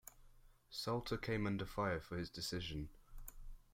[0.71, 2.89] Salter came under fire for his decision.